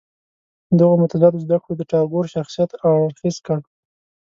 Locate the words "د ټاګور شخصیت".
1.77-2.69